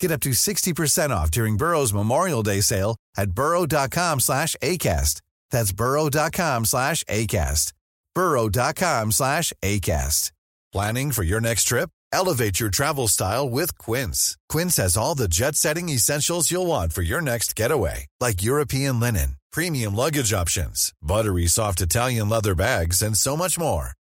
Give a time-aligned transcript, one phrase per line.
[0.00, 5.20] Get up to 60% off during Burrow's Memorial Day sale at burrow.com slash ACAST.
[5.50, 7.72] That's burrow.com slash ACAST.
[8.14, 10.32] burrow.com slash ACAST.
[10.72, 11.90] Planning for your next trip?
[12.12, 14.36] Elevate your travel style with Quince.
[14.48, 19.36] Quince has all the jet-setting essentials you'll want for your next getaway, like European linen,
[19.52, 23.92] premium luggage options, buttery soft Italian leather bags, and so much more.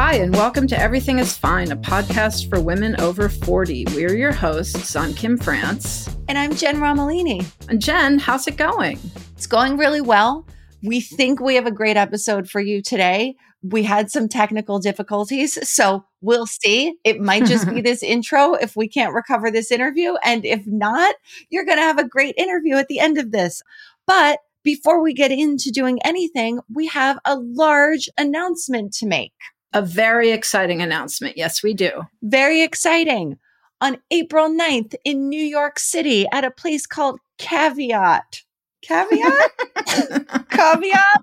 [0.00, 3.86] Hi, and welcome to Everything is Fine, a podcast for women over 40.
[3.96, 4.94] We're your hosts.
[4.94, 6.08] I'm Kim France.
[6.28, 7.44] And I'm Jen Romolini.
[7.68, 9.00] And Jen, how's it going?
[9.32, 10.46] It's going really well.
[10.84, 13.34] We think we have a great episode for you today.
[13.64, 16.94] We had some technical difficulties, so we'll see.
[17.02, 20.14] It might just be this intro if we can't recover this interview.
[20.22, 21.16] And if not,
[21.50, 23.62] you're going to have a great interview at the end of this.
[24.06, 29.32] But before we get into doing anything, we have a large announcement to make.
[29.74, 31.36] A very exciting announcement.
[31.36, 31.90] Yes, we do.
[32.22, 33.38] Very exciting.
[33.80, 38.42] On April 9th in New York City at a place called Caveat.
[38.82, 39.50] Caveat?
[40.48, 41.22] Caveat?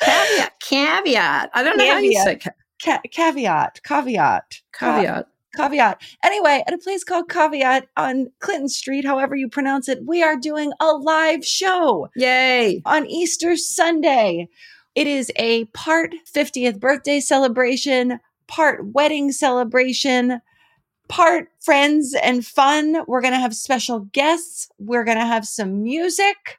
[0.00, 0.60] caveat.
[0.60, 1.50] Caveat.
[1.52, 2.50] I don't know how you say ca-
[2.82, 3.80] Ca- caveat.
[3.84, 4.60] Caveat.
[4.72, 5.26] caveat.
[5.56, 6.02] Caveat.
[6.24, 10.36] Anyway, at a place called Caveat on Clinton Street, however you pronounce it, we are
[10.36, 12.82] doing a live show Yay.
[12.84, 14.48] on Easter Sunday.
[14.94, 20.40] It is a part 50th birthday celebration, part wedding celebration,
[21.08, 23.04] part friends and fun.
[23.06, 24.68] We're going to have special guests.
[24.78, 26.58] We're going to have some music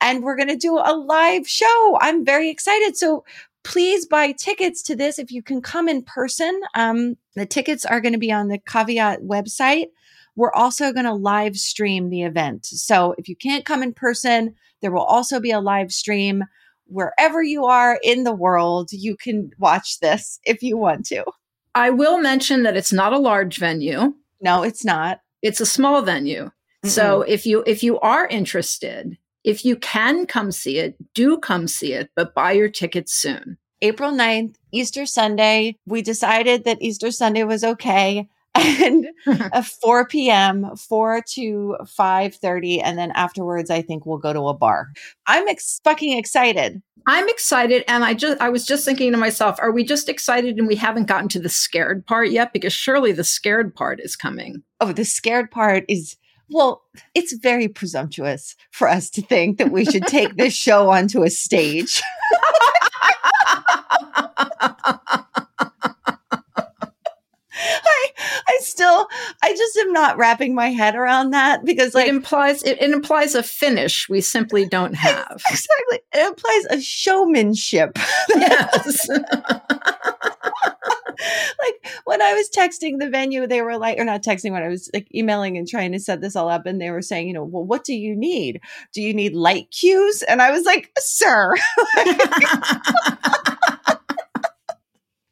[0.00, 1.98] and we're going to do a live show.
[2.00, 2.96] I'm very excited.
[2.96, 3.24] So
[3.64, 6.60] please buy tickets to this if you can come in person.
[6.74, 9.86] Um, the tickets are going to be on the Caveat website.
[10.34, 12.66] We're also going to live stream the event.
[12.66, 16.44] So if you can't come in person, there will also be a live stream
[16.86, 21.24] wherever you are in the world, you can watch this if you want to.
[21.74, 24.14] I will mention that it's not a large venue.
[24.40, 25.20] No, it's not.
[25.42, 26.50] It's a small venue.
[26.84, 26.88] Mm-mm.
[26.88, 31.68] So if you if you are interested, if you can come see it, do come
[31.68, 33.58] see it, but buy your tickets soon.
[33.82, 35.76] April 9th, Easter Sunday.
[35.86, 38.28] We decided that Easter Sunday was okay.
[38.86, 39.06] And
[39.52, 44.54] a 4 p.m., 4 to 5:30, and then afterwards, I think we'll go to a
[44.54, 44.88] bar.
[45.26, 46.82] I'm ex- fucking excited.
[47.06, 50.58] I'm excited, and I just I was just thinking to myself, are we just excited
[50.58, 52.52] and we haven't gotten to the scared part yet?
[52.52, 54.62] Because surely the scared part is coming.
[54.80, 56.16] Oh, the scared part is
[56.48, 56.84] well,
[57.14, 61.30] it's very presumptuous for us to think that we should take this show onto a
[61.30, 62.02] stage.
[67.58, 68.12] I,
[68.48, 69.08] I still,
[69.42, 72.90] I just am not wrapping my head around that because, like, it implies it, it
[72.90, 75.40] implies a finish we simply don't have.
[75.50, 77.98] Exactly, it implies a showmanship.
[78.36, 79.08] Yes.
[81.58, 81.74] like
[82.04, 84.90] when I was texting the venue, they were like, or not texting, when I was
[84.92, 87.44] like emailing and trying to set this all up, and they were saying, you know,
[87.44, 88.60] well, what do you need?
[88.92, 90.22] Do you need light cues?
[90.22, 91.54] And I was like, sir.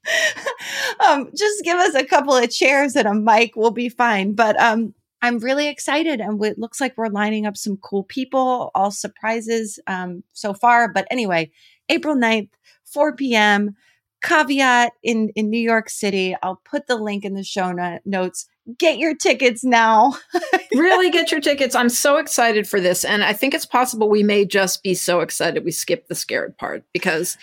[1.09, 4.35] um, just give us a couple of chairs and a mic, we'll be fine.
[4.35, 8.71] But um, I'm really excited, and it looks like we're lining up some cool people,
[8.75, 10.93] all surprises um, so far.
[10.93, 11.51] But anyway,
[11.89, 12.51] April 9th,
[12.85, 13.77] 4 p.m.
[14.23, 16.35] Caveat in in New York City.
[16.43, 18.47] I'll put the link in the show no- notes.
[18.79, 20.15] Get your tickets now.
[20.75, 21.75] really get your tickets.
[21.75, 23.05] I'm so excited for this.
[23.05, 26.57] And I think it's possible we may just be so excited we skip the scared
[26.57, 27.37] part because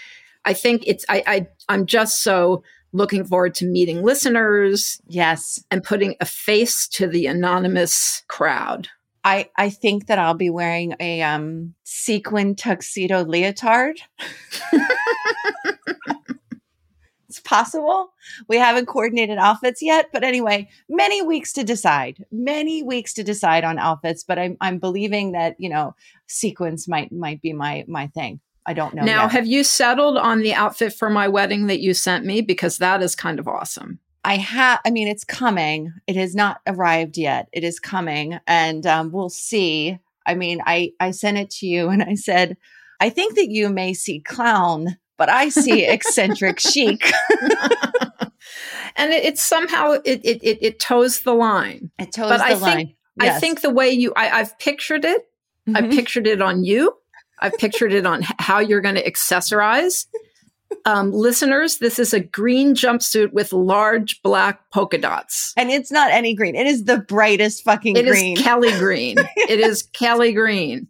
[0.46, 5.02] I think it's I, I I'm just so looking forward to meeting listeners.
[5.08, 5.64] Yes.
[5.70, 8.90] And putting a face to the anonymous crowd.
[9.24, 13.98] I, I think that I'll be wearing a um, sequin tuxedo leotard.
[17.30, 18.14] it's possible.
[18.48, 22.26] We haven't coordinated outfits yet, but anyway, many weeks to decide.
[22.32, 25.96] Many weeks to decide on outfits, but I'm I'm believing that, you know,
[26.28, 28.40] sequins might might be my my thing.
[28.66, 29.04] I don't know.
[29.04, 29.31] Now, yet.
[29.31, 33.02] have you settled on the outfit for my wedding that you sent me because that
[33.02, 34.00] is kind of awesome.
[34.24, 35.94] I have, I mean, it's coming.
[36.06, 37.50] It has not arrived yet.
[37.52, 39.98] It is coming, and um, we'll see.
[40.25, 42.58] I mean, I I sent it to you, and I said,
[43.00, 47.12] I think that you may see clown, but I see eccentric chic.
[48.96, 51.90] and it, it's somehow it, it it it toes the line.
[51.98, 52.75] It toes but the I line.
[52.75, 53.38] Think, yes.
[53.38, 55.24] I think the way you, I, I've pictured it.
[55.68, 55.78] Mm-hmm.
[55.78, 56.96] I've pictured it on you.
[57.42, 60.06] I've pictured it on how you're going to accessorize.
[60.86, 65.54] Um, listeners, this is a green jumpsuit with large black polka dots.
[65.58, 66.56] And it's not any green.
[66.56, 68.34] It is the brightest fucking it green.
[68.34, 69.18] It is Kelly green.
[69.36, 70.88] it is Kelly green.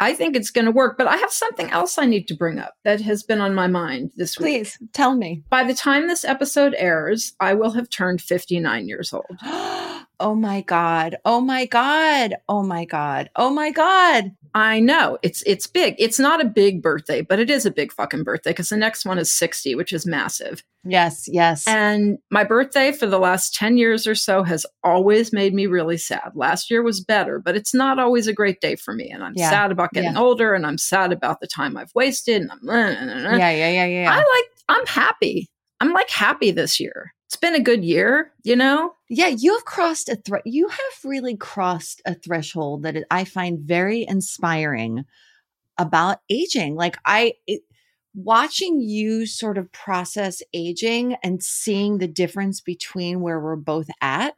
[0.00, 2.58] I think it's going to work, but I have something else I need to bring
[2.58, 4.46] up that has been on my mind this week.
[4.46, 5.44] Please tell me.
[5.48, 9.24] By the time this episode airs, I will have turned 59 years old.
[9.42, 11.16] oh my god.
[11.24, 12.34] Oh my god.
[12.48, 13.30] Oh my god.
[13.36, 14.32] Oh my god.
[14.56, 15.96] I know it's it's big.
[15.98, 19.04] It's not a big birthday, but it is a big fucking birthday because the next
[19.04, 20.62] one is 60, which is massive.
[20.84, 21.66] Yes, yes.
[21.66, 25.96] And my birthday for the last 10 years or so has always made me really
[25.96, 26.32] sad.
[26.36, 29.10] Last year was better, but it's not always a great day for me.
[29.10, 29.50] And I'm yeah.
[29.50, 30.20] sad about getting yeah.
[30.20, 32.42] older and I'm sad about the time I've wasted.
[32.42, 34.12] And I'm, yeah, yeah, yeah, yeah.
[34.12, 35.48] I like, I'm happy.
[35.80, 37.13] I'm like happy this year.
[37.26, 38.94] It's been a good year, you know?
[39.08, 40.42] Yeah, you have crossed a threat.
[40.46, 45.04] You have really crossed a threshold that I find very inspiring
[45.78, 46.76] about aging.
[46.76, 47.62] Like, I, it,
[48.14, 54.34] watching you sort of process aging and seeing the difference between where we're both at,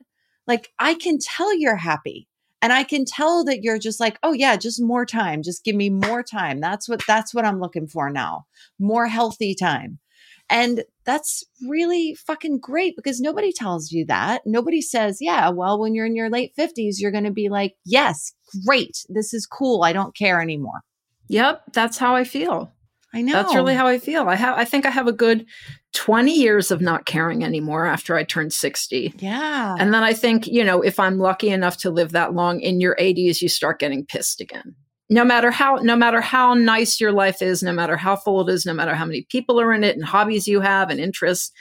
[0.47, 2.29] like I can tell you're happy.
[2.63, 5.43] And I can tell that you're just like, oh yeah, just more time.
[5.43, 6.61] Just give me more time.
[6.61, 8.47] That's what that's what I'm looking for now.
[8.79, 9.99] More healthy time.
[10.49, 14.43] And that's really fucking great because nobody tells you that.
[14.47, 17.75] Nobody says, yeah, well, when you're in your late 50s, you're going to be like,
[17.85, 18.33] yes,
[18.65, 19.05] great.
[19.09, 19.83] This is cool.
[19.83, 20.83] I don't care anymore.
[21.29, 22.73] Yep, that's how I feel.
[23.13, 23.33] I know.
[23.33, 24.29] That's really how I feel.
[24.29, 25.47] I have I think I have a good
[25.95, 29.15] 20 years of not caring anymore after I turned 60.
[29.19, 29.75] Yeah.
[29.79, 32.81] And then I think, you know, if I'm lucky enough to live that long in
[32.81, 34.75] your 80s you start getting pissed again.
[35.09, 38.53] No matter how no matter how nice your life is, no matter how full it
[38.53, 41.53] is, no matter how many people are in it and hobbies you have and interests,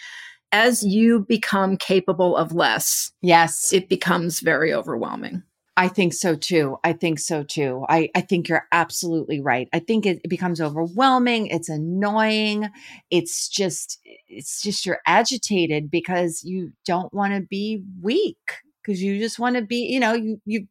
[0.52, 5.44] as you become capable of less, yes, it becomes very overwhelming.
[5.78, 6.78] I think so too.
[6.86, 7.86] I think so too.
[7.90, 9.68] I, I think you're absolutely right.
[9.74, 11.48] I think it, it becomes overwhelming.
[11.48, 12.70] It's annoying.
[13.12, 14.00] It's just,
[14.30, 18.38] it's just you're agitated because you don't want to be weak
[18.82, 20.68] because you just want to be, you know, you, you,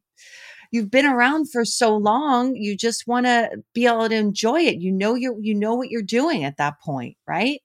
[0.71, 2.55] you've been around for so long.
[2.55, 4.77] You just want to be able to enjoy it.
[4.77, 7.59] You know, you you know what you're doing at that point, right?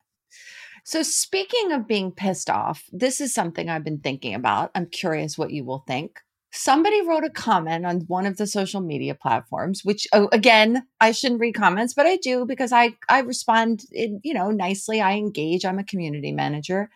[0.84, 4.70] So, speaking of being pissed off, this is something I've been thinking about.
[4.74, 6.20] I'm curious what you will think
[6.52, 11.12] somebody wrote a comment on one of the social media platforms which oh, again i
[11.12, 15.12] shouldn't read comments but i do because i i respond in, you know nicely i
[15.12, 16.90] engage i'm a community manager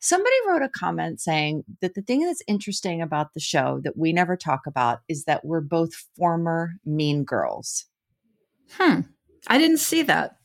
[0.00, 4.12] somebody wrote a comment saying that the thing that's interesting about the show that we
[4.12, 7.86] never talk about is that we're both former mean girls
[8.72, 9.00] hmm
[9.48, 10.36] i didn't see that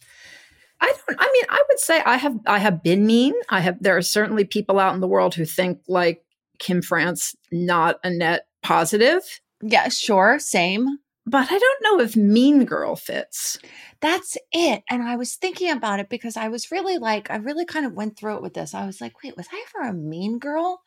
[0.84, 3.34] I don't I mean I would say I have I have been mean.
[3.48, 6.26] I have there are certainly people out in the world who think like
[6.60, 9.22] Kim France not a net positive.
[9.62, 10.98] Yeah, sure, same.
[11.26, 13.58] But I don't know if Mean Girl fits.
[14.02, 14.84] That's it.
[14.90, 17.94] And I was thinking about it because I was really like, I really kind of
[17.94, 18.74] went through it with this.
[18.74, 20.82] I was like, wait, was I ever a mean girl?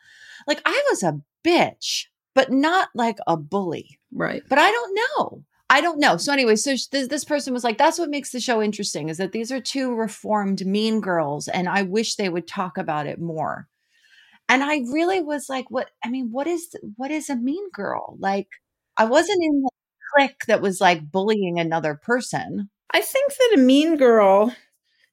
[0.46, 3.98] Like, I was a bitch, but not like a bully.
[4.12, 4.42] Right.
[4.48, 5.44] But I don't know.
[5.68, 6.16] I don't know.
[6.16, 9.18] So anyway, so this, this person was like, "That's what makes the show interesting is
[9.18, 13.20] that these are two reformed mean girls, and I wish they would talk about it
[13.20, 13.66] more."
[14.48, 18.16] And I really was like, what I mean, what is what is a mean girl?
[18.20, 18.48] Like
[18.96, 19.70] I wasn't in the
[20.16, 22.68] clique that was like bullying another person.
[22.92, 24.54] I think that a mean girl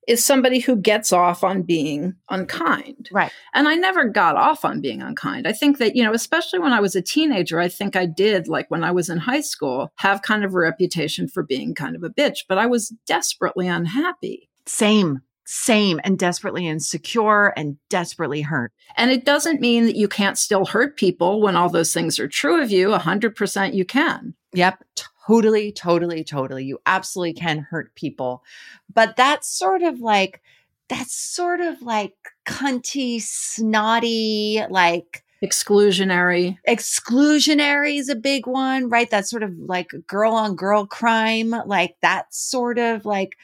[0.08, 3.08] is somebody who gets off on being unkind.
[3.12, 3.32] Right.
[3.54, 5.48] And I never got off on being unkind.
[5.48, 8.48] I think that, you know, especially when I was a teenager, I think I did,
[8.48, 11.96] like when I was in high school, have kind of a reputation for being kind
[11.96, 14.50] of a bitch, but I was desperately unhappy.
[14.66, 18.72] Same same and desperately insecure and desperately hurt.
[18.96, 22.28] And it doesn't mean that you can't still hurt people when all those things are
[22.28, 22.90] true of you.
[22.90, 24.36] 100% you can.
[24.54, 24.84] Yep.
[25.28, 26.66] Totally, totally, totally.
[26.66, 28.44] You absolutely can hurt people.
[28.94, 30.42] But that's sort of like
[30.90, 32.14] that's sort of like
[32.46, 36.58] cunty, snotty, like exclusionary.
[36.68, 39.10] Exclusionary is a big one, right?
[39.10, 43.38] That's sort of like girl on girl crime, like that sort of like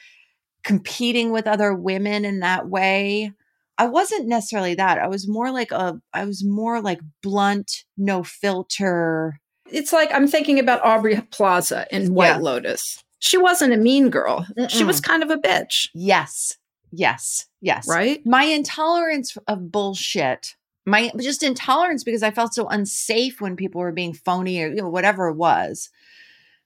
[0.64, 3.32] competing with other women in that way.
[3.78, 4.98] I wasn't necessarily that.
[4.98, 9.40] I was more like a I was more like blunt, no filter.
[9.72, 12.38] It's like I'm thinking about Aubrey Plaza in White yeah.
[12.38, 13.02] Lotus.
[13.18, 14.46] She wasn't a mean girl.
[14.56, 14.70] Mm-mm.
[14.70, 15.88] She was kind of a bitch.
[15.94, 16.56] Yes.
[16.90, 17.46] Yes.
[17.60, 17.86] Yes.
[17.86, 18.24] Right?
[18.24, 20.54] My intolerance of bullshit
[20.86, 24.76] my just intolerance because I felt so unsafe when people were being phony or you
[24.76, 25.90] know, whatever it was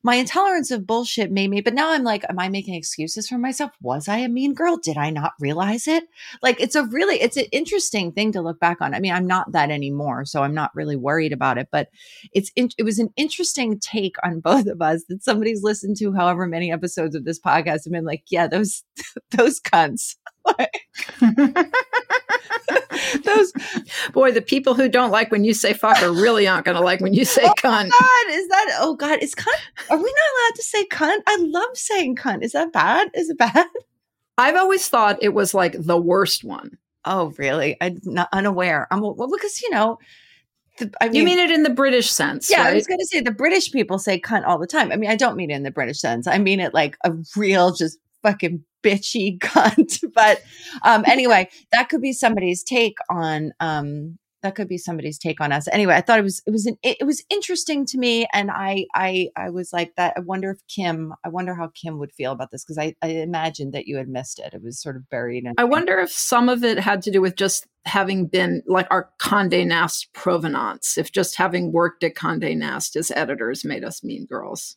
[0.04, 3.38] my intolerance of bullshit made me, but now I'm like, am I making excuses for
[3.38, 3.73] myself?
[3.80, 4.76] Was I a mean girl?
[4.76, 6.04] Did I not realize it?
[6.42, 8.94] Like, it's a really, it's an interesting thing to look back on.
[8.94, 11.88] I mean, I'm not that anymore, so I'm not really worried about it, but
[12.32, 16.46] it's, it was an interesting take on both of us that somebody's listened to however
[16.46, 18.84] many episodes of this podcast and been like, yeah, those,
[19.30, 20.16] those cunts.
[23.25, 23.52] Those
[24.12, 26.82] boy, the people who don't like when you say fuck are really aren't going to
[26.82, 27.90] like when you say oh cunt.
[27.90, 28.78] God, is that?
[28.80, 29.49] Oh God, is cunt?
[29.90, 31.18] Are we not allowed to say cunt?
[31.26, 32.42] I love saying cunt.
[32.42, 33.11] Is that bad?
[33.14, 33.66] Is it bad?
[34.38, 36.78] I've always thought it was like the worst one.
[37.04, 37.76] Oh, really?
[37.80, 38.88] I'm not unaware.
[38.90, 39.99] I'm well because you know.
[40.78, 42.50] The, I mean, you mean it in the British sense?
[42.50, 42.73] Yeah, right?
[42.73, 44.90] I was going to say the British people say cunt all the time.
[44.90, 46.26] I mean, I don't mean it in the British sense.
[46.26, 50.00] I mean it like a real, just fucking bitchy cunt.
[50.14, 50.43] but
[50.83, 55.52] um, anyway, that could be somebody's take on um, that could be somebody's take on
[55.52, 55.66] us.
[55.73, 58.85] Anyway, I thought it was it was an, it was interesting to me, and I
[58.95, 60.12] I I was like that.
[60.19, 63.09] I wonder if Kim, I wonder how Kim would feel about this because I I
[63.09, 64.52] imagined that you had missed it.
[64.52, 65.45] It was sort of buried.
[65.47, 68.87] In- I wonder if some of it had to do with just having been like
[68.90, 70.99] our Condé Nast provenance.
[70.99, 74.76] If just having worked at Condé Nast as editors made us mean girls.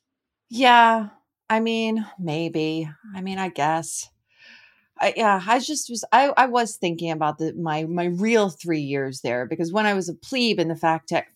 [0.49, 1.09] Yeah,
[1.49, 2.89] I mean, maybe.
[3.15, 4.09] I mean, I guess.
[4.99, 6.03] I, yeah, I just was.
[6.11, 9.93] I, I was thinking about the my my real three years there because when I
[9.93, 11.33] was a plebe in the fact check,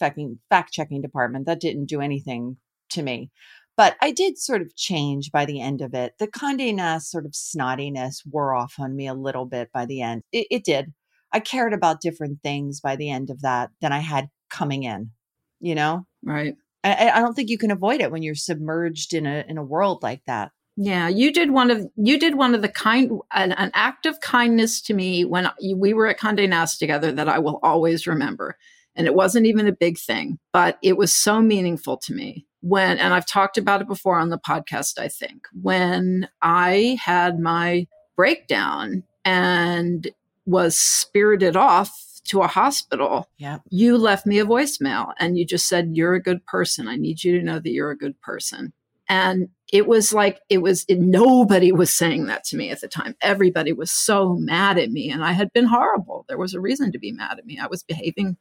[0.50, 2.58] fact checking department, that didn't do anything
[2.90, 3.30] to me.
[3.78, 6.14] But I did sort of change by the end of it.
[6.20, 10.02] The Condé Nast sort of snottiness wore off on me a little bit by the
[10.02, 10.24] end.
[10.32, 10.94] It, it did.
[11.32, 15.12] I cared about different things by the end of that than I had coming in.
[15.60, 16.56] You know, right?
[16.84, 19.64] I, I don't think you can avoid it when you're submerged in a in a
[19.64, 20.52] world like that.
[20.78, 24.20] Yeah, you did one of you did one of the kind an, an act of
[24.22, 28.58] kindness to me when we were at Condé Nast together that I will always remember.
[28.96, 32.98] And it wasn't even a big thing, but it was so meaningful to me when
[32.98, 35.48] and I've talked about it before on the podcast I think.
[35.62, 40.10] When I had my breakdown and
[40.46, 43.60] was spirited off to a hospital, yeah.
[43.70, 46.88] you left me a voicemail and you just said, You're a good person.
[46.88, 48.74] I need you to know that you're a good person.
[49.10, 52.88] And it was like, it was, it, nobody was saying that to me at the
[52.88, 53.16] time.
[53.22, 55.10] Everybody was so mad at me.
[55.10, 56.24] And I had been horrible.
[56.30, 57.60] There was a reason to be mad at me.
[57.60, 58.38] I was behaving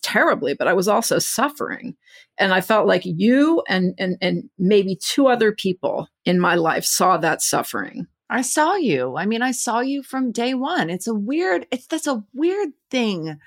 [0.00, 1.96] terribly, but I was also suffering.
[2.38, 6.84] And I felt like you and, and, and maybe two other people in my life
[6.84, 9.16] saw that suffering I saw you.
[9.18, 10.88] I mean, I saw you from day one.
[10.88, 13.38] It's a weird, it's that's a weird thing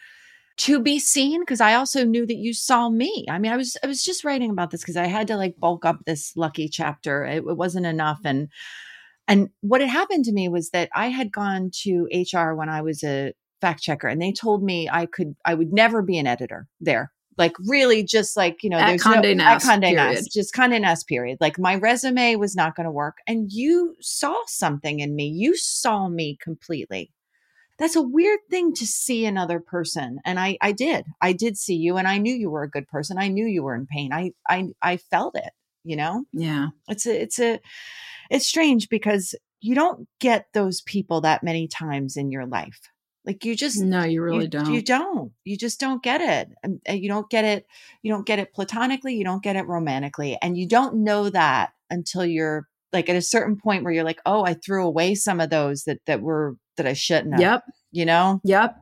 [0.58, 3.26] to be seen because I also knew that you saw me.
[3.28, 5.60] I mean, I was I was just writing about this because I had to like
[5.60, 7.26] bulk up this lucky chapter.
[7.26, 8.28] It, it wasn't enough mm-hmm.
[8.28, 8.48] and
[9.28, 12.84] and what had happened to me was that I had gone to HR when I
[12.84, 16.28] was a fact checker and they told me I could I would never be an
[16.28, 20.32] editor there like really just like you know at Condé no, Nast, at Condé Nast,
[20.32, 21.38] just Condé Nast period.
[21.42, 25.28] Like my resume was not going to work, and you saw something in me.
[25.28, 27.12] You saw me completely.
[27.78, 31.76] That's a weird thing to see another person, and I I did I did see
[31.76, 33.18] you, and I knew you were a good person.
[33.18, 34.14] I knew you were in pain.
[34.14, 35.52] I I I felt it.
[35.84, 36.26] You know.
[36.32, 36.70] Yeah.
[36.88, 37.60] It's a it's a
[38.30, 42.80] it's strange because you don't get those people that many times in your life
[43.26, 44.74] like you just no, you really you, don't.
[44.74, 45.32] You don't.
[45.44, 46.56] You just don't get it.
[46.64, 47.66] And, you don't get it.
[48.04, 49.16] You don't get it platonically.
[49.16, 53.22] You don't get it romantically, and you don't know that until you're like at a
[53.22, 56.56] certain point where you're like, oh, I threw away some of those that that were
[56.78, 57.42] that I shouldn't have.
[57.42, 57.64] Yep.
[57.92, 58.42] You know.
[58.44, 58.76] Yep.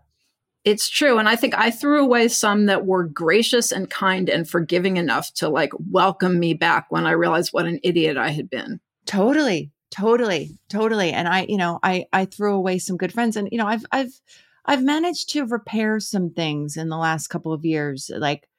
[0.65, 1.17] It's true.
[1.17, 5.33] And I think I threw away some that were gracious and kind and forgiving enough
[5.35, 8.79] to like welcome me back when I realized what an idiot I had been.
[9.05, 13.47] Totally totally totally and i you know i i threw away some good friends and
[13.51, 14.19] you know i've i've
[14.65, 18.49] i've managed to repair some things in the last couple of years like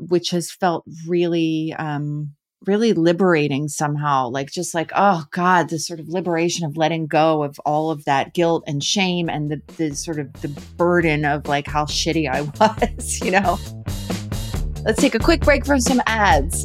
[0.00, 2.30] which has felt really um
[2.66, 7.42] really liberating somehow like just like oh god the sort of liberation of letting go
[7.42, 11.46] of all of that guilt and shame and the the sort of the burden of
[11.48, 13.58] like how shitty i was you know?
[14.84, 16.64] Let's take a quick break from some ads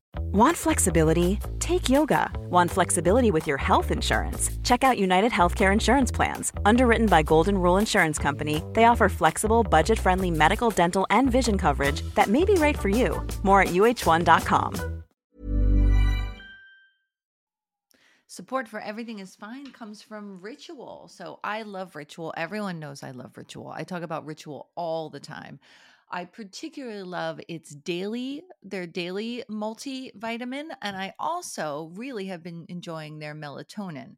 [0.17, 1.39] Want flexibility?
[1.59, 2.31] Take yoga.
[2.49, 4.49] Want flexibility with your health insurance?
[4.63, 6.53] Check out United Healthcare Insurance Plans.
[6.65, 11.57] Underwritten by Golden Rule Insurance Company, they offer flexible, budget friendly medical, dental, and vision
[11.57, 13.25] coverage that may be right for you.
[13.43, 15.01] More at uh1.com.
[18.27, 21.09] Support for Everything is Fine comes from Ritual.
[21.09, 22.33] So I love Ritual.
[22.37, 23.67] Everyone knows I love Ritual.
[23.67, 25.59] I talk about Ritual all the time.
[26.11, 30.75] I particularly love its daily, their daily multivitamin.
[30.81, 34.17] And I also really have been enjoying their melatonin.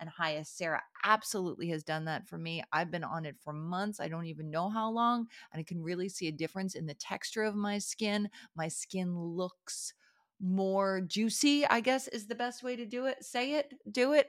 [0.00, 2.62] and Hyacera absolutely has done that for me.
[2.72, 4.00] I've been on it for months.
[4.00, 5.26] I don't even know how long.
[5.52, 8.28] And I can really see a difference in the texture of my skin.
[8.56, 9.94] My skin looks
[10.40, 13.24] more juicy, I guess is the best way to do it.
[13.24, 14.28] Say it, do it.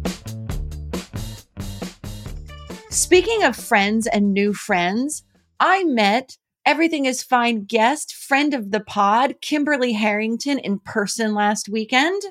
[2.91, 5.23] Speaking of friends and new friends,
[5.61, 11.69] I met Everything is Fine guest, friend of the pod, Kimberly Harrington in person last
[11.69, 12.21] weekend.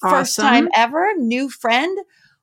[0.00, 1.98] First time ever, new friend.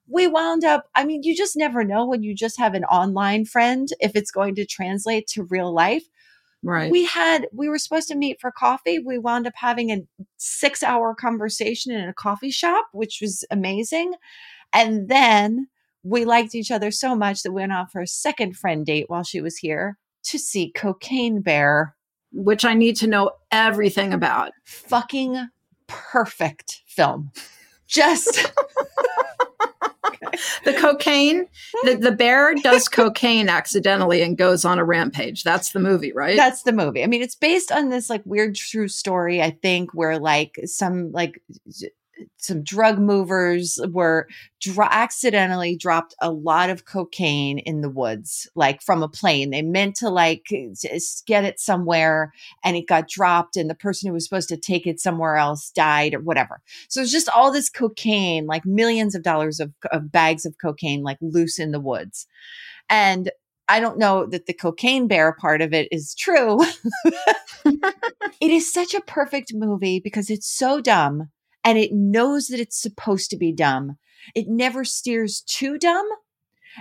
[0.07, 3.43] We wound up, I mean, you just never know when you just have an online
[3.45, 6.03] friend if it's going to translate to real life.
[6.61, 6.91] Right.
[6.91, 8.99] We had, we were supposed to meet for coffee.
[8.99, 10.03] We wound up having a
[10.37, 14.13] six hour conversation in a coffee shop, which was amazing.
[14.71, 15.69] And then
[16.03, 19.09] we liked each other so much that we went out for a second friend date
[19.09, 21.95] while she was here to see Cocaine Bear.
[22.35, 24.53] Which I need to know everything about.
[24.65, 25.49] Fucking
[25.85, 27.31] perfect film.
[27.85, 28.51] Just
[30.63, 31.47] The cocaine,
[31.83, 35.43] the, the bear does cocaine accidentally and goes on a rampage.
[35.43, 36.37] That's the movie, right?
[36.37, 37.03] That's the movie.
[37.03, 41.11] I mean, it's based on this like weird true story, I think, where like some
[41.11, 41.41] like
[42.37, 44.27] some drug movers were
[44.61, 49.49] dro- accidentally dropped a lot of cocaine in the woods, like from a plane.
[49.49, 50.45] They meant to like
[51.25, 54.87] get it somewhere and it got dropped, and the person who was supposed to take
[54.87, 56.61] it somewhere else died or whatever.
[56.87, 61.03] So it's just all this cocaine, like millions of dollars of, of bags of cocaine,
[61.03, 62.27] like loose in the woods.
[62.89, 63.31] And
[63.69, 66.59] I don't know that the cocaine bear part of it is true.
[67.65, 71.29] it is such a perfect movie because it's so dumb
[71.63, 73.97] and it knows that it's supposed to be dumb.
[74.35, 76.07] It never steers too dumb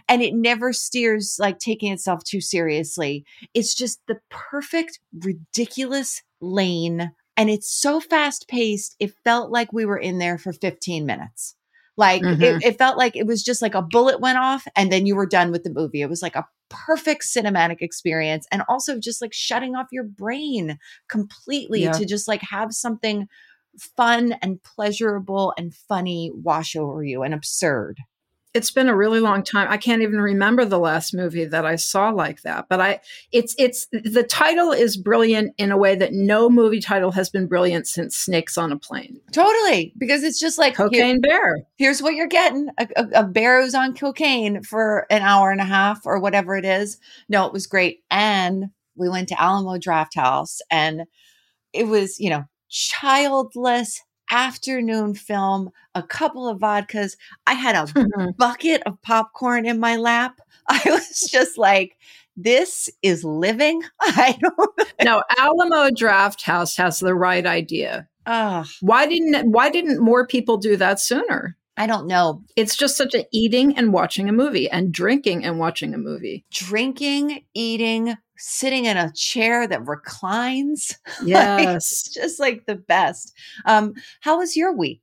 [0.08, 3.24] and it never steers like taking itself too seriously.
[3.54, 7.12] It's just the perfect, ridiculous lane.
[7.36, 11.56] And it's so fast paced, it felt like we were in there for 15 minutes.
[11.96, 12.42] Like Mhm.
[12.42, 15.14] it, it felt like it was just like a bullet went off and then you
[15.14, 16.00] were done with the movie.
[16.00, 20.78] It was like a perfect cinematic experience and also just like shutting off your brain
[21.08, 21.92] completely Yeah.
[21.92, 23.28] to just like have something
[23.78, 27.98] fun and pleasurable and funny wash over you and absurd.
[28.54, 29.66] it's been a really long time.
[29.70, 32.66] I can't even remember the last movie that I saw like that.
[32.68, 33.00] But I
[33.32, 37.46] it's it's the title is brilliant in a way that no movie title has been
[37.46, 39.20] brilliant since Snakes on a Plane.
[39.32, 41.56] Totally, because it's just like Cocaine here, Bear.
[41.76, 45.60] Here's what you're getting: a, a, a bear who's on cocaine for an hour and
[45.60, 46.98] a half or whatever it is.
[47.28, 51.04] No, it was great, and we went to Alamo Drafthouse and
[51.72, 57.16] it was you know childless afternoon film, a couple of vodkas.
[57.46, 58.30] I had a mm-hmm.
[58.38, 60.40] bucket of popcorn in my lap.
[60.68, 61.96] I was just like,
[62.36, 63.82] this is living.
[64.00, 68.08] I don't No, Alamo Drafthouse has the right idea.
[68.24, 71.56] Uh, why didn't why didn't more people do that sooner?
[71.76, 72.42] I don't know.
[72.56, 76.44] It's just such a eating and watching a movie and drinking and watching a movie.
[76.50, 80.98] Drinking, eating, sitting in a chair that reclines.
[81.24, 82.08] Yes.
[82.08, 83.32] like, just like the best.
[83.64, 85.02] Um, how was your week?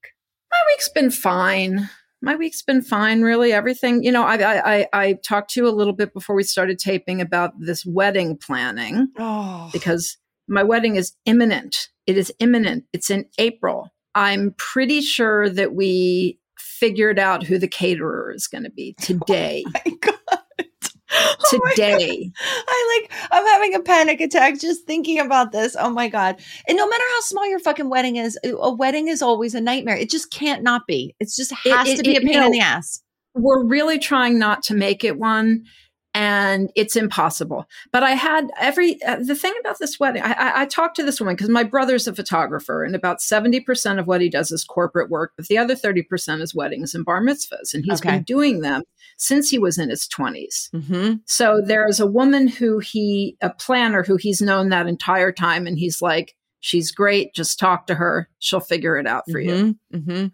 [0.51, 1.89] My week's been fine.
[2.21, 3.53] My week's been fine, really.
[3.53, 6.77] Everything, you know, I, I, I talked to you a little bit before we started
[6.77, 9.69] taping about this wedding planning oh.
[9.71, 11.89] because my wedding is imminent.
[12.05, 12.85] It is imminent.
[12.91, 13.91] It's in April.
[14.15, 16.38] I'm pretty sure that we
[16.79, 19.65] figured out who the caterer is going to be oh today.
[21.11, 22.31] Oh today.
[22.39, 25.75] Oh I like I'm having a panic attack just thinking about this.
[25.77, 26.39] Oh my god.
[26.67, 29.97] And no matter how small your fucking wedding is, a wedding is always a nightmare.
[29.97, 31.15] It just can't not be.
[31.19, 33.01] It just has it, it, to be it, a pain you know, in the ass.
[33.33, 35.65] We're really trying not to make it one
[36.19, 37.65] and it's impossible.
[37.93, 40.21] But I had every uh, the thing about this wedding.
[40.21, 43.61] I, I, I talked to this woman because my brother's a photographer, and about seventy
[43.61, 46.93] percent of what he does is corporate work, but the other thirty percent is weddings
[46.93, 48.17] and bar mitzvahs, and he's okay.
[48.17, 48.83] been doing them
[49.15, 50.69] since he was in his 20s.
[50.73, 51.13] Mm-hmm.
[51.25, 55.67] So there is a woman who he, a planner who he's known that entire time,
[55.67, 57.33] and he's like, "She's great.
[57.33, 58.29] Just talk to her.
[58.39, 59.67] She'll figure it out for mm-hmm.
[59.67, 60.27] you." Mm-hmm.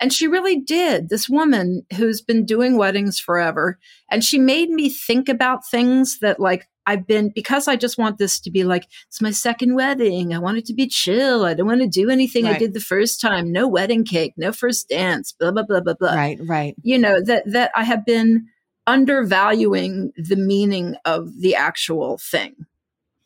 [0.00, 1.08] And she really did.
[1.10, 3.78] This woman who's been doing weddings forever.
[4.10, 8.16] And she made me think about things that, like, I've been, because I just want
[8.16, 10.32] this to be like, it's my second wedding.
[10.32, 11.44] I want it to be chill.
[11.44, 12.56] I don't want to do anything right.
[12.56, 13.52] I did the first time.
[13.52, 16.14] No wedding cake, no first dance, blah, blah, blah, blah, blah.
[16.14, 16.74] Right, right.
[16.82, 18.46] You know, that, that I have been
[18.86, 22.56] undervaluing the meaning of the actual thing.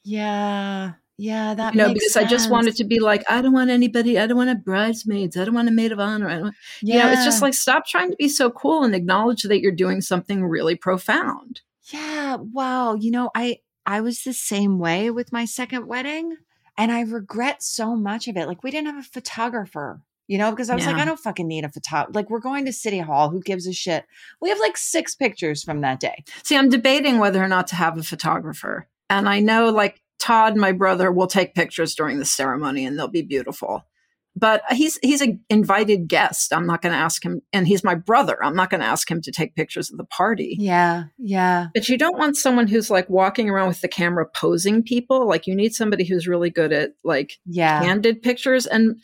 [0.02, 0.94] Yeah.
[1.16, 2.27] Yeah, that you know because sense.
[2.27, 4.18] I just wanted to be like I don't want anybody.
[4.18, 5.37] I don't want a bridesmaids.
[5.37, 6.29] I don't want a maid of honor.
[6.29, 6.55] I don't.
[6.83, 6.94] Yeah.
[6.94, 9.72] You know, it's just like stop trying to be so cool and acknowledge that you're
[9.72, 11.61] doing something really profound.
[11.92, 12.37] Yeah.
[12.37, 12.94] Wow.
[12.94, 16.37] You know, I I was the same way with my second wedding,
[16.77, 18.48] and I regret so much of it.
[18.48, 20.00] Like we didn't have a photographer.
[20.27, 20.92] You know, because I was yeah.
[20.92, 22.12] like, I don't fucking need a photographer.
[22.14, 23.29] Like, we're going to City Hall.
[23.29, 24.07] Who gives a shit?
[24.40, 26.24] We have like six pictures from that day.
[26.42, 28.88] See, I'm debating whether or not to have a photographer.
[29.11, 33.08] And I know, like, Todd, my brother, will take pictures during the ceremony and they'll
[33.08, 33.84] be beautiful.
[34.34, 36.54] But he's he's an invited guest.
[36.54, 38.42] I'm not going to ask him, and he's my brother.
[38.42, 40.56] I'm not going to ask him to take pictures of the party.
[40.58, 41.66] Yeah, yeah.
[41.74, 45.28] But you don't want someone who's like walking around with the camera posing people.
[45.28, 47.80] Like you need somebody who's really good at like yeah.
[47.82, 48.66] candid pictures.
[48.66, 48.96] And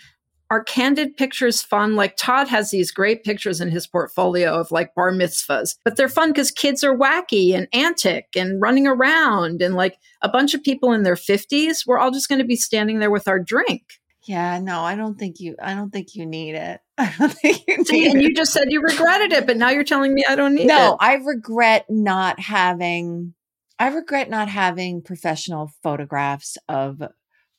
[0.50, 1.94] are candid pictures fun?
[1.94, 6.08] Like Todd has these great pictures in his portfolio of like bar mitzvahs, but they're
[6.08, 10.62] fun because kids are wacky and antic and running around and like a bunch of
[10.62, 11.86] people in their 50s.
[11.86, 13.84] We're all just going to be standing there with our drink.
[14.24, 15.56] Yeah, no, I don't think you.
[15.62, 16.80] I don't think you need it.
[16.98, 18.22] I don't think you See, and it.
[18.22, 20.74] you just said you regretted it, but now you're telling me I don't need no,
[20.74, 20.78] it.
[20.78, 23.34] No, I regret not having.
[23.78, 27.02] I regret not having professional photographs of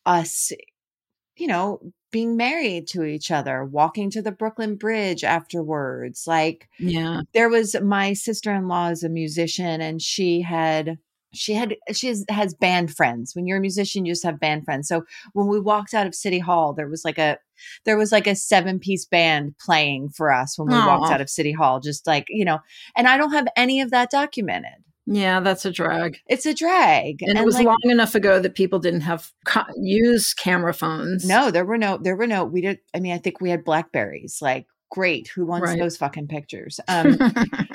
[0.05, 0.51] us
[1.41, 1.79] you know,
[2.11, 6.25] being married to each other, walking to the Brooklyn Bridge afterwards.
[6.27, 10.97] Like, yeah, there was my sister in law is a musician and she had
[11.33, 14.65] she had she has, has band friends when you're a musician you just have band
[14.65, 17.37] friends so when we walked out of city hall there was like a
[17.85, 20.87] there was like a seven piece band playing for us when we Aww.
[20.87, 22.59] walked out of city hall just like you know
[22.95, 26.19] and i don't have any of that documented yeah, that's a drag.
[26.25, 27.21] It's a drag.
[27.21, 30.73] And, and it was like, long enough ago that people didn't have co- use camera
[30.73, 31.25] phones.
[31.27, 33.65] No, there were no there were no we did I mean I think we had
[33.65, 34.39] blackberries.
[34.41, 35.79] Like great, who wants right.
[35.79, 36.79] those fucking pictures?
[36.87, 37.17] Um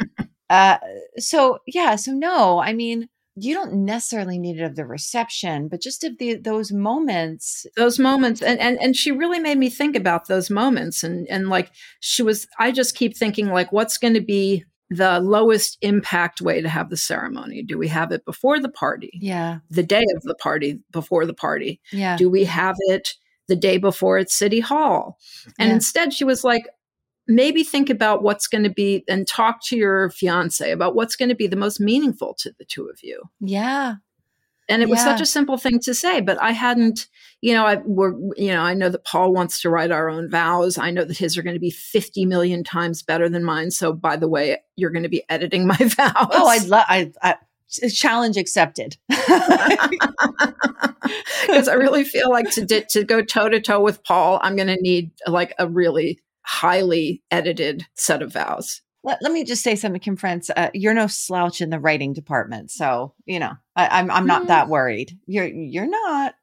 [0.50, 0.78] uh
[1.18, 5.82] so yeah, so no, I mean you don't necessarily need it of the reception, but
[5.82, 7.66] just of the those moments.
[7.76, 8.40] Those moments.
[8.40, 11.70] And and and she really made me think about those moments and and like
[12.00, 16.60] she was I just keep thinking like what's going to be the lowest impact way
[16.60, 17.62] to have the ceremony?
[17.62, 19.10] Do we have it before the party?
[19.14, 19.58] Yeah.
[19.70, 21.80] The day of the party, before the party?
[21.92, 22.16] Yeah.
[22.16, 23.14] Do we have it
[23.48, 25.18] the day before at City Hall?
[25.58, 25.74] And yeah.
[25.74, 26.66] instead, she was like,
[27.28, 31.28] maybe think about what's going to be and talk to your fiance about what's going
[31.28, 33.22] to be the most meaningful to the two of you.
[33.40, 33.96] Yeah.
[34.68, 37.06] And it was such a simple thing to say, but I hadn't,
[37.40, 40.28] you know, I we're, you know, I know that Paul wants to write our own
[40.28, 40.76] vows.
[40.76, 43.70] I know that his are going to be 50 million times better than mine.
[43.70, 46.28] So by the way, you're going to be editing my vows.
[46.32, 46.84] Oh, I'd love.
[46.88, 47.36] I, I
[47.92, 48.96] challenge accepted.
[51.46, 54.56] because I really feel like to di- to go toe to toe with Paul, I'm
[54.56, 58.82] going to need like a really highly edited set of vows.
[59.06, 60.50] Let, let me just say something, Kim France.
[60.54, 64.42] Uh, you're no slouch in the writing department, so you know I, I'm I'm not
[64.42, 64.48] Mm.
[64.48, 65.18] that worried.
[65.26, 66.34] You're you're not.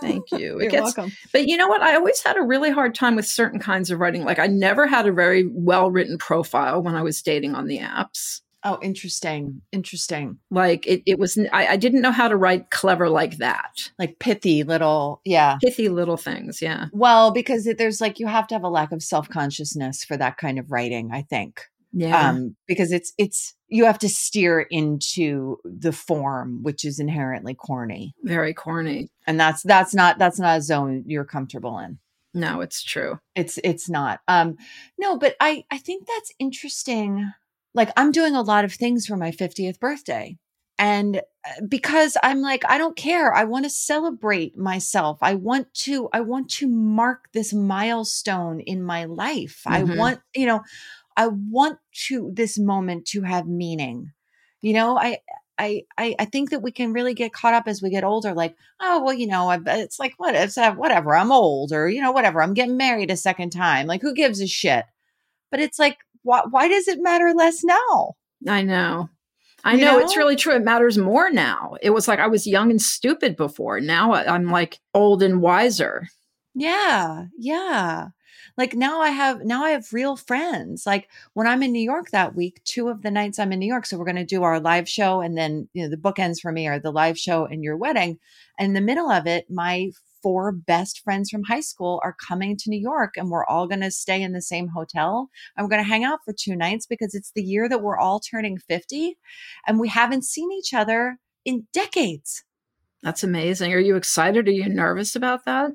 [0.00, 0.56] Thank you.
[0.60, 1.12] It You're gets- welcome.
[1.32, 1.82] But you know what?
[1.82, 4.24] I always had a really hard time with certain kinds of writing.
[4.24, 7.78] Like I never had a very well written profile when I was dating on the
[7.78, 8.40] apps.
[8.62, 10.38] Oh, interesting, interesting.
[10.50, 11.38] Like it, it was.
[11.52, 13.90] I, I didn't know how to write clever like that.
[13.98, 15.56] Like pithy little, yeah.
[15.62, 16.60] Pithy little things.
[16.62, 16.86] Yeah.
[16.92, 20.16] Well, because it, there's like you have to have a lack of self consciousness for
[20.18, 21.10] that kind of writing.
[21.12, 21.62] I think.
[21.92, 22.28] Yeah.
[22.30, 28.14] um because it's it's you have to steer into the form which is inherently corny
[28.22, 29.08] very corny.
[29.26, 31.98] and that's that's not that's not a zone you're comfortable in
[32.32, 33.18] No, it's true.
[33.34, 34.56] it's it's not um
[34.98, 37.32] no but i i think that's interesting
[37.74, 40.36] like i'm doing a lot of things for my 50th birthday
[40.78, 45.72] and uh, because i'm like i don't care i want to celebrate myself i want
[45.74, 49.96] to i want to mark this milestone in my life i Mhm.
[49.96, 50.60] want you know
[51.20, 54.10] i want to this moment to have meaning
[54.60, 55.18] you know i
[55.60, 55.84] I,
[56.18, 59.02] I think that we can really get caught up as we get older, like, oh
[59.04, 61.14] well, you know, I, it's like what it's uh, whatever.
[61.14, 62.42] I'm old, or you know, whatever.
[62.42, 63.86] I'm getting married a second time.
[63.86, 64.86] Like, who gives a shit?
[65.50, 68.14] But it's like, why why does it matter less now?
[68.48, 69.10] I know.
[69.62, 70.54] I You know, it's really true.
[70.54, 71.76] It matters more now.
[71.82, 73.80] It was like I was young and stupid before.
[73.80, 76.08] Now I'm like old and wiser.
[76.54, 78.08] Yeah, yeah.
[78.56, 80.84] Like now I have now I have real friends.
[80.86, 83.66] Like when I'm in New York that week, two of the nights I'm in New
[83.66, 86.40] York, so we're going to do our live show and then you know the bookends
[86.40, 88.18] for me are the live show and your wedding.
[88.58, 89.90] And in the middle of it, my
[90.22, 93.80] four best friends from high school are coming to New York and we're all going
[93.80, 96.86] to stay in the same hotel and we're going to hang out for two nights
[96.86, 99.16] because it's the year that we're all turning 50
[99.66, 102.44] and we haven't seen each other in decades.
[103.02, 103.72] That's amazing.
[103.72, 104.46] Are you excited?
[104.46, 105.72] Are you nervous about that?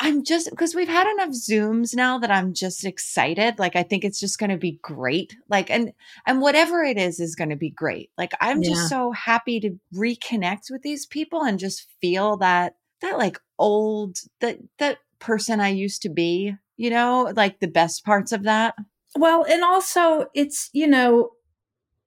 [0.00, 3.58] I'm just because we've had enough zooms now that I'm just excited.
[3.58, 5.36] Like I think it's just going to be great.
[5.48, 5.92] Like and
[6.26, 8.10] and whatever it is is going to be great.
[8.18, 8.70] Like I'm Yeah.
[8.70, 14.18] just so happy to reconnect with these people and just feel that that like old
[14.40, 18.74] that that person I used to be, you know, like the best parts of that.
[19.16, 21.30] Well, and also it's, you know,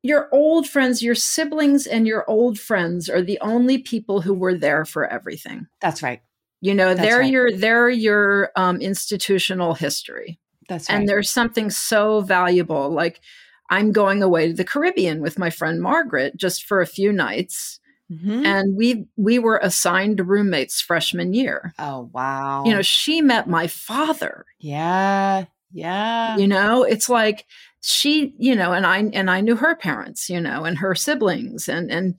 [0.03, 4.55] your old friends, your siblings and your old friends are the only people who were
[4.57, 5.67] there for everything.
[5.81, 6.21] That's right.
[6.61, 7.31] You know, That's they're right.
[7.31, 10.39] your they're your um, institutional history.
[10.67, 10.97] That's right.
[10.99, 12.89] And there's something so valuable.
[12.89, 13.21] Like
[13.69, 17.79] I'm going away to the Caribbean with my friend Margaret just for a few nights.
[18.11, 18.45] Mhm.
[18.45, 21.73] And we we were assigned roommates freshman year.
[21.77, 22.63] oh wow.
[22.65, 24.45] You know, she met my father.
[24.59, 25.45] yeah.
[25.73, 26.37] Yeah.
[26.37, 27.45] You know, it's like
[27.81, 31.67] she, you know, and I and I knew her parents, you know, and her siblings
[31.67, 32.15] and and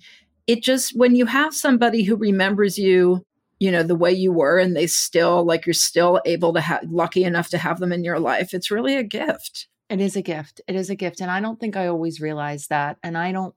[0.46, 3.24] it just when you have somebody who remembers you,
[3.59, 6.85] you know, the way you were and they still like you're still able to have
[6.90, 9.68] lucky enough to have them in your life, it's really a gift.
[9.88, 10.61] It is a gift.
[10.68, 11.21] It is a gift.
[11.21, 12.99] And I don't think I always realized that.
[13.03, 13.55] And I don't,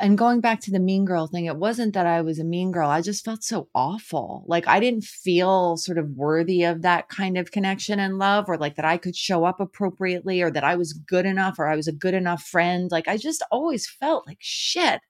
[0.00, 2.72] and going back to the mean girl thing, it wasn't that I was a mean
[2.72, 2.88] girl.
[2.88, 4.44] I just felt so awful.
[4.46, 8.56] Like I didn't feel sort of worthy of that kind of connection and love, or
[8.56, 11.76] like that I could show up appropriately, or that I was good enough, or I
[11.76, 12.90] was a good enough friend.
[12.90, 15.00] Like I just always felt like shit.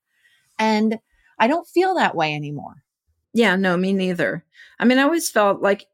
[0.59, 0.99] And
[1.39, 2.83] I don't feel that way anymore.
[3.33, 4.45] Yeah, no, me neither.
[4.79, 5.87] I mean, I always felt like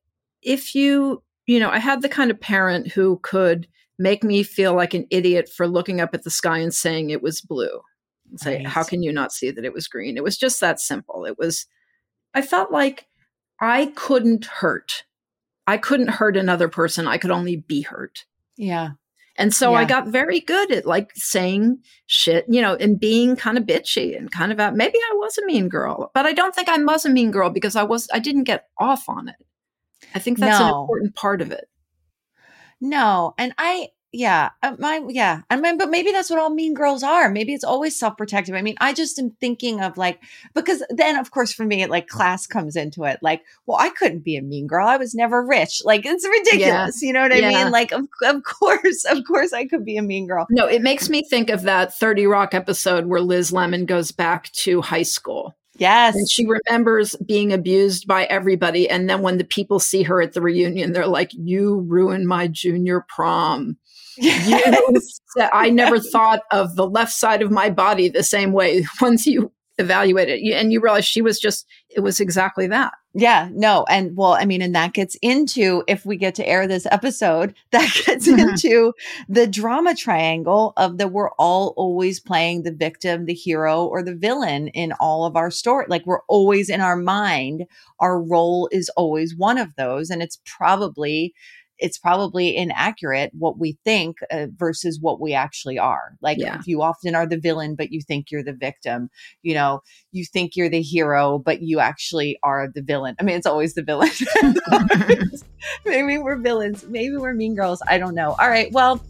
[0.42, 3.66] if you, you know, I had the kind of parent who could
[3.98, 7.22] make me feel like an idiot for looking up at the sky and saying it
[7.22, 7.80] was blue.
[8.30, 8.66] And say, Right.
[8.66, 10.16] how can you not see that it was green?
[10.16, 11.24] It was just that simple.
[11.24, 11.66] It was,
[12.34, 13.06] I felt like
[13.60, 15.04] I couldn't hurt.
[15.66, 17.06] I couldn't hurt another person.
[17.06, 18.24] I could only be hurt.
[18.56, 18.90] Yeah.
[19.38, 23.58] And so I got very good at like saying shit, you know, and being kind
[23.58, 24.74] of bitchy and kind of out.
[24.74, 27.50] Maybe I was a mean girl, but I don't think I was a mean girl
[27.50, 29.36] because I was, I didn't get off on it.
[30.14, 31.68] I think that's an important part of it.
[32.80, 36.72] No, and I yeah, uh, my yeah, I mean, but maybe that's what all mean
[36.72, 37.28] girls are.
[37.28, 38.54] Maybe it's always self protective.
[38.54, 40.20] I mean, I just am thinking of like
[40.54, 43.18] because then of course for me, it like class comes into it.
[43.20, 44.86] Like, well, I couldn't be a mean girl.
[44.88, 45.82] I was never rich.
[45.84, 47.02] Like it's ridiculous.
[47.02, 47.48] You know what I Yeah.
[47.50, 47.70] mean?
[47.70, 50.46] Like of of course, of course, I could be a mean girl.
[50.48, 54.50] No, it makes me think of that 30 Rock episode where Liz Lemon goes back
[54.52, 58.88] to high school Yes, and she remembers being abused by everybody.
[58.88, 62.48] And then when the people see her at the reunion, they're like, You ruined my
[62.48, 63.76] junior prom.
[64.16, 65.20] Yes.
[65.52, 68.84] I never thought of the left side of my body the same way.
[69.00, 70.54] Once you evaluate it.
[70.54, 72.92] And you realize she was just, it was exactly that.
[73.14, 73.84] Yeah, no.
[73.88, 77.54] And well, I mean, and that gets into, if we get to air this episode,
[77.72, 78.38] that gets mm-hmm.
[78.38, 78.92] into
[79.28, 84.14] the drama triangle of that we're all always playing the victim, the hero, or the
[84.14, 85.86] villain in all of our story.
[85.88, 87.66] Like we're always in our mind,
[88.00, 90.10] our role is always one of those.
[90.10, 91.34] And it's probably
[91.78, 96.16] it's probably inaccurate what we think uh, versus what we actually are.
[96.20, 96.60] Like yeah.
[96.66, 99.10] you often are the villain, but you think you're the victim.
[99.42, 99.80] You know,
[100.12, 103.16] you think you're the hero, but you actually are the villain.
[103.20, 104.10] I mean, it's always the villain.
[105.84, 106.84] Maybe we're villains.
[106.86, 107.82] Maybe we're mean girls.
[107.86, 108.36] I don't know.
[108.38, 108.72] All right.
[108.72, 109.04] Well,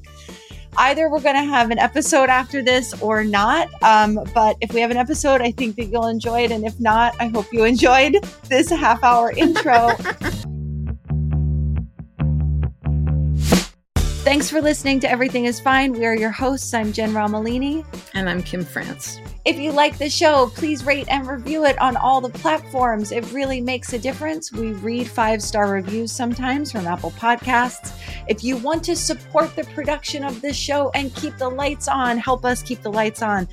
[0.77, 3.69] either we're going to have an episode after this or not.
[3.83, 6.51] Um, but if we have an episode, I think that you'll enjoy it.
[6.51, 9.91] And if not, I hope you enjoyed this half hour intro.
[14.27, 15.93] Thanks for listening to Everything is Fine.
[15.93, 16.75] We are your hosts.
[16.75, 17.85] I'm Jen Romolini.
[18.13, 19.21] And I'm Kim France.
[19.45, 23.13] If you like the show, please rate and review it on all the platforms.
[23.13, 24.53] It really makes a difference.
[24.53, 27.93] We read five star reviews sometimes from Apple Podcasts.
[28.27, 32.19] If you want to support the production of this show and keep the lights on,
[32.19, 33.47] help us keep the lights on,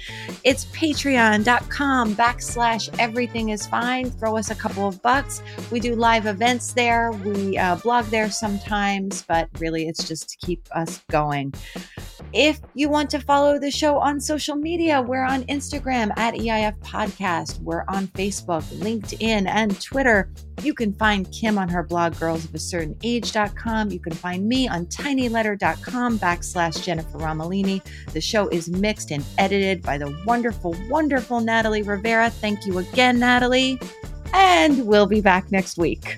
[0.43, 4.09] it's patreon.com backslash everything is fine.
[4.09, 5.43] Throw us a couple of bucks.
[5.69, 7.11] We do live events there.
[7.11, 11.53] We uh, blog there sometimes, but really it's just to keep us going.
[12.33, 16.79] If you want to follow the show on social media, we're on Instagram at EIF
[16.79, 17.59] Podcast.
[17.61, 20.31] We're on Facebook, LinkedIn, and Twitter.
[20.63, 26.83] You can find Kim on her blog, girlsofacertain You can find me on tinyletter.com backslash
[26.83, 27.83] Jennifer Romolini.
[28.13, 32.29] The show is mixed and edited by the wonderful, wonderful Natalie Rivera.
[32.29, 33.79] Thank you again, Natalie.
[34.33, 36.17] And we'll be back next week.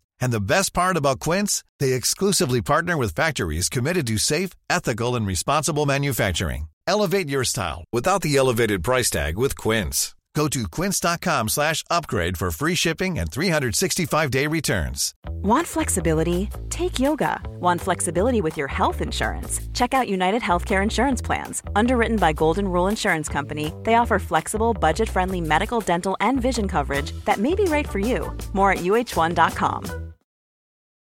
[0.21, 5.15] And the best part about Quince, they exclusively partner with factories committed to safe, ethical
[5.15, 6.67] and responsible manufacturing.
[6.87, 10.15] Elevate your style without the elevated price tag with Quince.
[10.33, 15.13] Go to quince.com/upgrade for free shipping and 365-day returns.
[15.43, 16.49] Want flexibility?
[16.69, 17.41] Take yoga.
[17.59, 19.59] Want flexibility with your health insurance?
[19.73, 21.63] Check out United Healthcare insurance plans.
[21.75, 27.11] Underwritten by Golden Rule Insurance Company, they offer flexible, budget-friendly medical, dental and vision coverage
[27.25, 28.31] that may be right for you.
[28.53, 30.10] More at uh1.com.